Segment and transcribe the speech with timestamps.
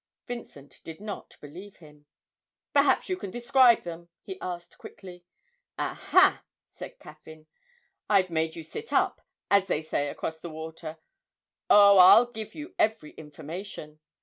[0.25, 2.07] Vincent did not believe him.
[2.73, 5.25] 'Perhaps you can describe them?' he asked quickly.
[5.77, 6.43] 'Aha!'
[6.73, 7.45] said Caffyn,
[8.09, 10.97] 'I've made you sit up, as they say across the water.
[11.69, 13.99] Oh, I'll give you every information.